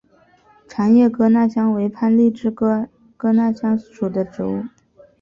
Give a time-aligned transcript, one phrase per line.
[0.67, 4.65] 长叶哥纳香为番荔枝科哥纳香属的植物。